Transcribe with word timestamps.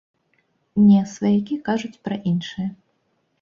Не, 0.87 1.01
сваякі 1.15 1.59
кажуць 1.69 2.01
пра 2.09 2.19
іншае. 2.33 2.67